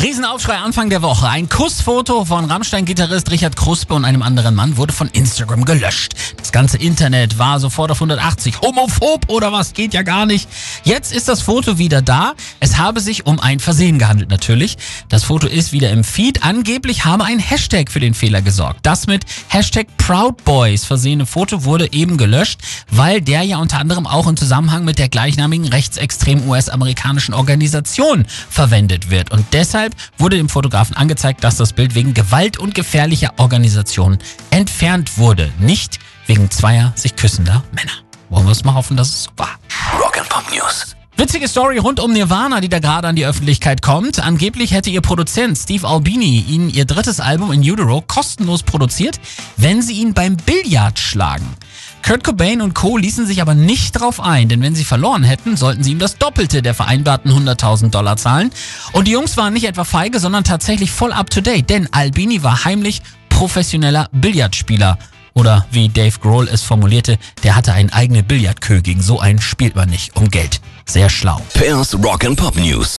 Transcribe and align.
Riesenaufschrei 0.00 0.54
Anfang 0.54 0.90
der 0.90 1.02
Woche. 1.02 1.28
Ein 1.28 1.48
Kussfoto 1.48 2.24
von 2.24 2.44
Rammstein-Gitarrist 2.44 3.32
Richard 3.32 3.56
Kruspe 3.56 3.94
und 3.94 4.04
einem 4.04 4.22
anderen 4.22 4.54
Mann 4.54 4.76
wurde 4.76 4.92
von 4.92 5.08
Instagram 5.08 5.64
gelöscht. 5.64 6.14
Das 6.36 6.52
ganze 6.52 6.78
Internet 6.78 7.38
war 7.38 7.58
sofort 7.58 7.90
auf 7.90 7.96
180. 7.96 8.60
Homophob 8.60 9.28
oder 9.28 9.50
was? 9.52 9.72
Geht 9.72 9.94
ja 9.94 10.02
gar 10.02 10.24
nicht. 10.24 10.48
Jetzt 10.84 11.12
ist 11.12 11.26
das 11.26 11.42
Foto 11.42 11.78
wieder 11.78 12.00
da. 12.00 12.34
Es 12.60 12.78
habe 12.78 13.00
sich 13.00 13.26
um 13.26 13.40
ein 13.40 13.58
Versehen 13.58 13.98
gehandelt 13.98 14.30
natürlich. 14.30 14.78
Das 15.08 15.24
Foto 15.24 15.48
ist 15.48 15.72
wieder 15.72 15.90
im 15.90 16.04
Feed. 16.04 16.44
Angeblich 16.44 17.04
habe 17.04 17.24
ein 17.24 17.40
Hashtag 17.40 17.90
für 17.90 18.00
den 18.00 18.14
Fehler 18.14 18.40
gesorgt. 18.40 18.78
Das 18.84 19.08
mit 19.08 19.24
Hashtag 19.48 19.88
Proudboys 19.96 20.84
versehene 20.84 21.26
Foto 21.26 21.64
wurde 21.64 21.92
eben 21.92 22.18
gelöscht, 22.18 22.60
weil 22.88 23.20
der 23.20 23.42
ja 23.42 23.58
unter 23.58 23.78
anderem 23.78 24.06
auch 24.06 24.28
im 24.28 24.36
Zusammenhang 24.36 24.84
mit 24.84 25.00
der 25.00 25.08
gleichnamigen 25.08 25.66
rechtsextremen 25.66 26.46
US-amerikanischen 26.48 27.34
Organisation 27.34 28.26
verwendet 28.48 29.10
wird. 29.10 29.32
Und 29.32 29.44
deshalb 29.52 29.87
Deshalb 29.88 30.20
wurde 30.20 30.36
dem 30.36 30.48
Fotografen 30.48 30.96
angezeigt, 30.96 31.44
dass 31.44 31.56
das 31.56 31.72
Bild 31.72 31.94
wegen 31.94 32.14
Gewalt 32.14 32.58
und 32.58 32.74
gefährlicher 32.74 33.34
Organisation 33.38 34.18
entfernt 34.50 35.18
wurde. 35.18 35.52
Nicht 35.58 35.98
wegen 36.26 36.50
zweier 36.50 36.92
sich 36.94 37.16
küssender 37.16 37.62
Männer. 37.72 37.92
Wollen 38.28 38.46
wir 38.46 38.52
es 38.52 38.64
mal 38.64 38.74
hoffen, 38.74 38.96
dass 38.96 39.08
es 39.08 39.24
so 39.24 39.30
war. 39.36 39.58
Rock'n'Pop 39.98 40.54
News. 40.54 40.94
Witzige 41.16 41.48
Story 41.48 41.78
rund 41.78 41.98
um 42.00 42.12
Nirvana, 42.12 42.60
die 42.60 42.68
da 42.68 42.78
gerade 42.78 43.08
an 43.08 43.16
die 43.16 43.26
Öffentlichkeit 43.26 43.82
kommt. 43.82 44.20
Angeblich 44.20 44.72
hätte 44.72 44.90
ihr 44.90 45.00
Produzent 45.00 45.58
Steve 45.58 45.88
Albini 45.88 46.44
ihnen 46.48 46.70
ihr 46.70 46.84
drittes 46.84 47.18
Album 47.18 47.50
in 47.50 47.60
Utero 47.60 48.02
kostenlos 48.02 48.62
produziert, 48.62 49.18
wenn 49.56 49.82
sie 49.82 49.94
ihn 49.94 50.14
beim 50.14 50.36
Billard 50.36 50.98
schlagen. 50.98 51.46
Kurt 52.08 52.24
Cobain 52.24 52.62
und 52.62 52.74
Co. 52.74 52.96
ließen 52.96 53.26
sich 53.26 53.42
aber 53.42 53.52
nicht 53.52 53.92
drauf 53.92 54.18
ein, 54.18 54.48
denn 54.48 54.62
wenn 54.62 54.74
sie 54.74 54.86
verloren 54.86 55.24
hätten, 55.24 55.58
sollten 55.58 55.84
sie 55.84 55.90
ihm 55.92 55.98
das 55.98 56.16
Doppelte 56.16 56.62
der 56.62 56.72
vereinbarten 56.72 57.30
100.000 57.30 57.90
Dollar 57.90 58.16
zahlen. 58.16 58.50
Und 58.92 59.08
die 59.08 59.10
Jungs 59.10 59.36
waren 59.36 59.52
nicht 59.52 59.66
etwa 59.66 59.84
feige, 59.84 60.18
sondern 60.18 60.42
tatsächlich 60.42 60.90
voll 60.90 61.12
up 61.12 61.28
to 61.28 61.42
date, 61.42 61.68
denn 61.68 61.86
Albini 61.92 62.42
war 62.42 62.64
heimlich 62.64 63.02
professioneller 63.28 64.08
Billardspieler. 64.12 64.96
Oder 65.34 65.66
wie 65.70 65.90
Dave 65.90 66.18
Grohl 66.18 66.48
es 66.48 66.62
formulierte, 66.62 67.18
der 67.42 67.54
hatte 67.54 67.74
einen 67.74 67.90
eigenen 67.90 68.24
Billardkö. 68.24 68.80
Gegen 68.80 69.02
so 69.02 69.20
einen 69.20 69.42
spielt 69.42 69.76
man 69.76 69.90
nicht 69.90 70.16
um 70.16 70.30
Geld. 70.30 70.62
Sehr 70.86 71.10
schlau. 71.10 71.42
Pairs 71.52 71.94
Rock 72.02 72.24
and 72.24 72.38
Pop 72.38 72.56
News. 72.56 72.96